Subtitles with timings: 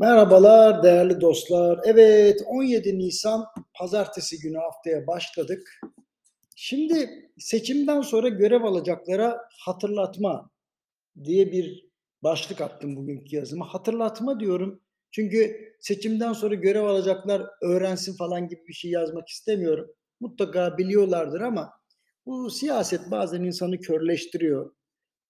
[0.00, 1.80] Merhabalar değerli dostlar.
[1.84, 5.80] Evet 17 Nisan pazartesi günü haftaya başladık.
[6.56, 10.50] Şimdi seçimden sonra görev alacaklara hatırlatma
[11.24, 11.88] diye bir
[12.22, 13.74] başlık attım bugünkü yazıma.
[13.74, 14.80] Hatırlatma diyorum.
[15.10, 19.90] Çünkü seçimden sonra görev alacaklar öğrensin falan gibi bir şey yazmak istemiyorum.
[20.20, 21.72] Mutlaka biliyorlardır ama
[22.26, 24.72] bu siyaset bazen insanı körleştiriyor.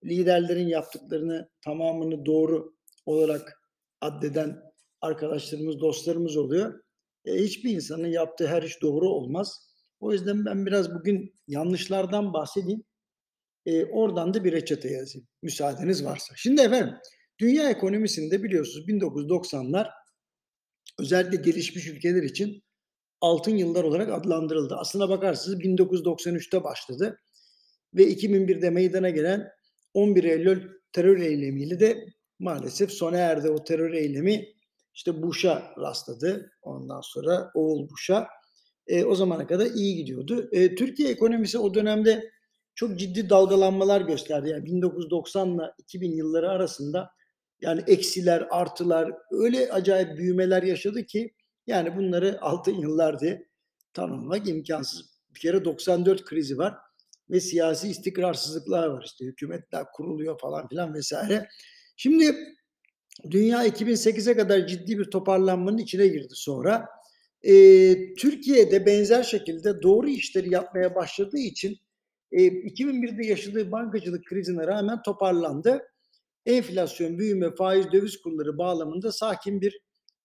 [0.04, 2.74] Liderlerin yaptıklarını tamamını doğru
[3.06, 3.59] olarak
[4.00, 4.62] addeden
[5.00, 6.82] arkadaşlarımız, dostlarımız oluyor.
[7.24, 9.70] E, hiçbir insanın yaptığı her iş doğru olmaz.
[10.00, 12.84] O yüzden ben biraz bugün yanlışlardan bahsedeyim.
[13.66, 15.28] E, oradan da bir reçete yazayım.
[15.42, 16.34] Müsaadeniz varsa.
[16.36, 16.94] Şimdi efendim,
[17.38, 19.90] dünya ekonomisinde biliyorsunuz 1990'lar
[20.98, 22.62] özellikle gelişmiş ülkeler için
[23.20, 24.76] altın yıllar olarak adlandırıldı.
[24.76, 27.20] Aslına bakarsanız 1993'te başladı
[27.94, 29.48] ve 2001'de meydana gelen
[29.94, 32.06] 11 Eylül terör eylemiyle de
[32.40, 33.50] maalesef sona erdi.
[33.50, 34.48] O terör eylemi
[34.94, 36.52] işte Bush'a rastladı.
[36.62, 38.28] Ondan sonra oğul Bush'a.
[38.86, 40.48] E, o zamana kadar iyi gidiyordu.
[40.52, 42.30] E, Türkiye ekonomisi o dönemde
[42.74, 44.48] çok ciddi dalgalanmalar gösterdi.
[44.48, 47.10] Yani 1990 ile 2000 yılları arasında
[47.60, 51.34] yani eksiler, artılar öyle acayip büyümeler yaşadı ki
[51.66, 53.48] yani bunları altın yıllar diye
[53.92, 55.10] tanımlamak imkansız.
[55.34, 56.74] Bir kere 94 krizi var
[57.30, 59.02] ve siyasi istikrarsızlıklar var.
[59.06, 61.48] İşte hükümetler kuruluyor falan filan vesaire.
[62.02, 62.36] Şimdi
[63.30, 66.88] dünya 2008'e kadar ciddi bir toparlanmanın içine girdi sonra.
[67.42, 67.54] E,
[68.14, 71.78] Türkiye'de benzer şekilde doğru işleri yapmaya başladığı için
[72.32, 75.82] e, 2001'de yaşadığı bankacılık krizine rağmen toparlandı.
[76.46, 79.80] Enflasyon, büyüme, faiz, döviz kurları bağlamında sakin bir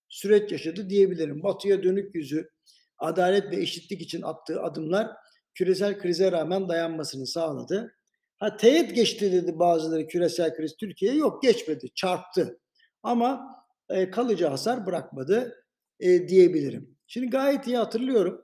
[0.10, 1.44] süreç yaşadı diyebilirim.
[1.44, 2.50] Batıya dönük yüzü,
[2.98, 5.08] adalet ve eşitlik için attığı adımlar
[5.54, 7.96] küresel krize rağmen dayanmasını sağladı.
[8.40, 11.18] Ha teğet geçti dedi bazıları küresel kriz Türkiye'ye.
[11.18, 12.60] Yok geçmedi, çarptı.
[13.04, 13.56] Ama
[13.90, 15.66] e, kalıcı hasar bırakmadı
[16.00, 16.98] e, diyebilirim.
[17.08, 18.42] Şimdi gayet iyi hatırlıyorum.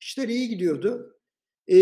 [0.00, 1.16] İşler iyi gidiyordu.
[1.70, 1.76] E,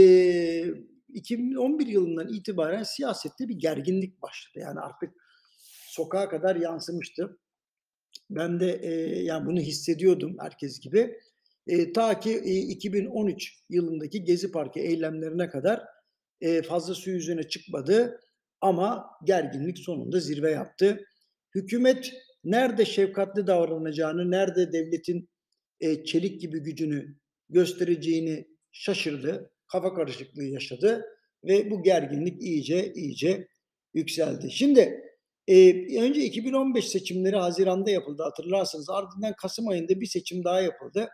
[1.08, 4.58] 2011 yılından itibaren siyasette bir gerginlik başladı.
[4.58, 5.14] Yani artık
[5.86, 7.38] sokağa kadar yansımıştı.
[8.30, 8.90] Ben de e,
[9.22, 11.18] yani bunu hissediyordum herkes gibi.
[11.66, 15.82] E, ta ki e, 2013 yılındaki Gezi Parkı eylemlerine kadar
[16.40, 18.20] e, fazla su yüzüne çıkmadı
[18.60, 21.04] ama gerginlik sonunda zirve yaptı.
[21.54, 22.12] Hükümet
[22.44, 25.28] nerede şefkatli davranacağını, nerede devletin
[25.80, 27.16] e, çelik gibi gücünü
[27.48, 31.04] göstereceğini şaşırdı, kafa karışıklığı yaşadı
[31.44, 33.48] ve bu gerginlik iyice iyice
[33.94, 34.50] yükseldi.
[34.50, 35.02] Şimdi
[35.48, 38.90] e, önce 2015 seçimleri Haziran'da yapıldı hatırlarsınız.
[38.90, 41.08] Ardından Kasım ayında bir seçim daha yapıldı.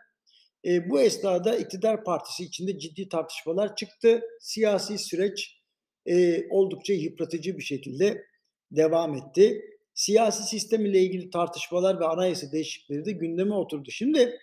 [0.65, 4.21] E, bu esnada iktidar partisi içinde ciddi tartışmalar çıktı.
[4.39, 5.61] Siyasi süreç
[6.05, 8.25] e, oldukça yıpratıcı bir şekilde
[8.71, 9.61] devam etti.
[9.93, 13.91] Siyasi sistem ile ilgili tartışmalar ve anayasa değişiklikleri de gündeme oturdu.
[13.91, 14.39] Şimdi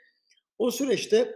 [0.59, 1.34] o süreçte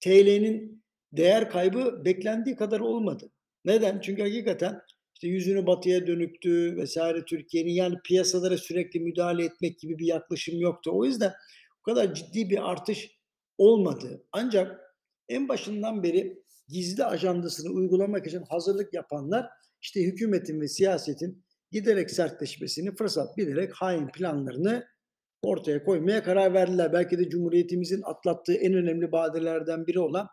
[0.00, 0.82] TL'nin
[1.12, 3.30] değer kaybı beklendiği kadar olmadı.
[3.64, 4.00] Neden?
[4.00, 4.80] Çünkü hakikaten
[5.14, 10.90] işte yüzünü batıya dönüktü vesaire Türkiye'nin yani piyasalara sürekli müdahale etmek gibi bir yaklaşım yoktu.
[10.94, 11.32] O yüzden
[11.80, 13.10] o kadar ciddi bir artış
[13.58, 14.24] olmadı.
[14.32, 14.80] Ancak
[15.28, 19.48] en başından beri gizli ajandasını uygulamak için hazırlık yapanlar
[19.80, 24.86] işte hükümetin ve siyasetin giderek sertleşmesini fırsat bilerek hain planlarını
[25.42, 26.92] ortaya koymaya karar verdiler.
[26.92, 30.28] Belki de Cumhuriyetimizin atlattığı en önemli badirelerden biri olan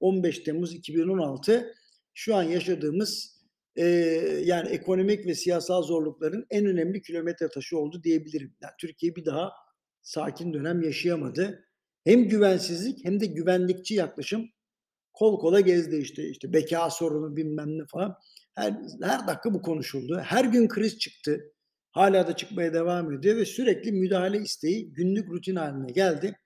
[0.00, 1.74] 15 Temmuz 2016
[2.14, 3.40] şu an yaşadığımız
[3.76, 3.84] e,
[4.44, 8.54] yani ekonomik ve siyasal zorlukların en önemli kilometre taşı oldu diyebilirim.
[8.62, 9.52] Yani Türkiye bir daha
[10.02, 11.64] sakin dönem yaşayamadı
[12.10, 14.50] hem güvensizlik hem de güvenlikçi yaklaşım
[15.12, 18.14] kol kola gezdi işte işte beka sorunu bilmem ne falan.
[18.54, 20.20] Her, her dakika bu konuşuldu.
[20.24, 21.52] Her gün kriz çıktı.
[21.92, 26.36] Hala da çıkmaya devam ediyor ve sürekli müdahale isteği günlük rutin haline geldi.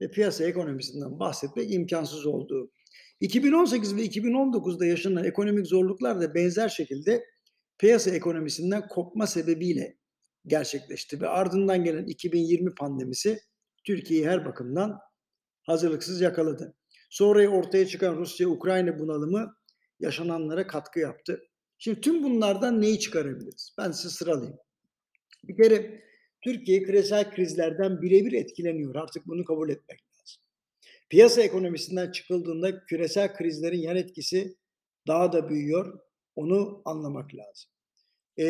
[0.00, 2.72] Ve piyasa ekonomisinden bahsetmek imkansız oldu.
[3.20, 7.24] 2018 ve 2019'da yaşanan ekonomik zorluklar da benzer şekilde
[7.78, 9.96] piyasa ekonomisinden kopma sebebiyle
[10.46, 13.40] gerçekleşti ve ardından gelen 2020 pandemisi
[13.86, 14.98] Türkiye'yi her bakımdan
[15.62, 16.74] hazırlıksız yakaladı.
[17.10, 19.56] Sonra ortaya çıkan Rusya-Ukrayna bunalımı
[20.00, 21.42] yaşananlara katkı yaptı.
[21.78, 23.74] Şimdi tüm bunlardan neyi çıkarabiliriz?
[23.78, 24.58] Ben size sıralayayım.
[25.44, 26.02] Bir kere
[26.44, 28.94] Türkiye küresel krizlerden birebir etkileniyor.
[28.94, 30.42] Artık bunu kabul etmek lazım.
[31.10, 34.56] Piyasa ekonomisinden çıkıldığında küresel krizlerin yan etkisi
[35.06, 35.98] daha da büyüyor.
[36.36, 37.70] Onu anlamak lazım.
[38.36, 38.44] Ee,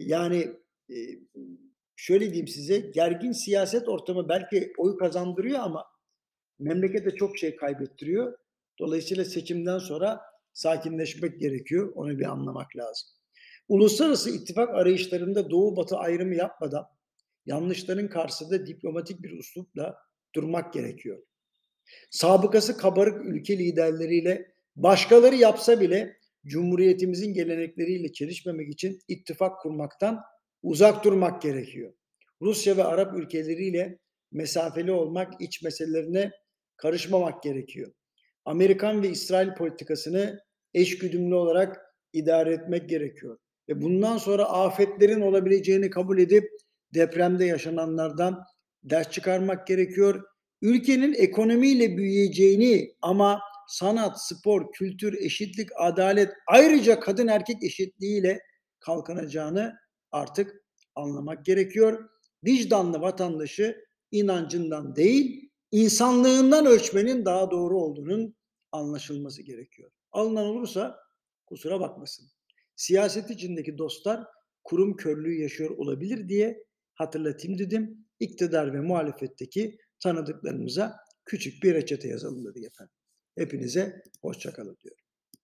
[0.00, 0.56] yani
[0.90, 0.96] e,
[1.96, 5.86] şöyle diyeyim size gergin siyaset ortamı belki oy kazandırıyor ama
[6.58, 8.38] memlekete çok şey kaybettiriyor.
[8.78, 10.20] Dolayısıyla seçimden sonra
[10.52, 11.92] sakinleşmek gerekiyor.
[11.94, 13.08] Onu bir anlamak lazım.
[13.68, 16.86] Uluslararası ittifak arayışlarında doğu batı ayrımı yapmadan
[17.46, 19.98] yanlışların karşısında diplomatik bir üslupla
[20.34, 21.22] durmak gerekiyor.
[22.10, 26.16] Sabıkası kabarık ülke liderleriyle başkaları yapsa bile
[26.46, 30.20] Cumhuriyetimizin gelenekleriyle çelişmemek için ittifak kurmaktan
[30.66, 31.92] uzak durmak gerekiyor.
[32.42, 33.98] Rusya ve Arap ülkeleriyle
[34.32, 36.30] mesafeli olmak, iç meselelerine
[36.76, 37.92] karışmamak gerekiyor.
[38.44, 40.40] Amerikan ve İsrail politikasını
[40.74, 41.76] eşgüdümlü olarak
[42.12, 43.38] idare etmek gerekiyor.
[43.68, 46.50] Ve bundan sonra afetlerin olabileceğini kabul edip
[46.94, 48.44] depremde yaşananlardan
[48.84, 50.22] ders çıkarmak gerekiyor.
[50.62, 58.40] Ülkenin ekonomiyle büyüyeceğini ama sanat, spor, kültür, eşitlik, adalet ayrıca kadın erkek eşitliğiyle
[58.80, 59.85] kalkınacağını
[60.16, 60.64] artık
[60.94, 62.08] anlamak gerekiyor.
[62.44, 68.36] Vicdanlı vatandaşı inancından değil, insanlığından ölçmenin daha doğru olduğunun
[68.72, 69.90] anlaşılması gerekiyor.
[70.12, 70.98] Alınan olursa
[71.46, 72.26] kusura bakmasın.
[72.76, 74.24] Siyaset içindeki dostlar
[74.64, 76.64] kurum körlüğü yaşıyor olabilir diye
[76.94, 78.06] hatırlatayım dedim.
[78.20, 82.94] İktidar ve muhalefetteki tanıdıklarımıza küçük bir reçete yazalım dedik efendim.
[83.38, 85.05] Hepinize hoşçakalın diyor.